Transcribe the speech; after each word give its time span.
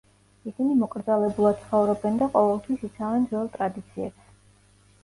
ისინი 0.51 0.77
მოკრძალებულად 0.79 1.61
ცხოვრობენ 1.65 2.17
და 2.23 2.31
ყოველთვის 2.37 2.87
იცავენ 2.91 3.31
ძველ 3.35 3.55
ტრადიციებს. 3.61 4.31